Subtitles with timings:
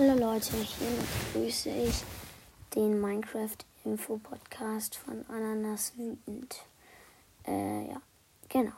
[0.00, 0.88] Hallo Leute, hier
[1.34, 2.04] begrüße ich
[2.74, 6.64] den Minecraft Info Podcast von Ananas Wütend.
[7.46, 8.00] Äh, ja,
[8.48, 8.72] genau.